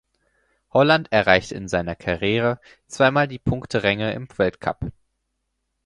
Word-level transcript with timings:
Holland 0.73 1.11
erreichte 1.11 1.53
in 1.53 1.67
seiner 1.67 1.95
Karriere 1.95 2.59
zweimal 2.87 3.27
die 3.27 3.37
Punkteränge 3.37 4.13
im 4.13 4.27
Weltcup. 4.35 4.91